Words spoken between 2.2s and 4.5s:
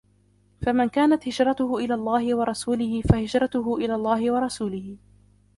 وَرَسُولِهِ فَهِجْرَتُهُ إِلى اللهِ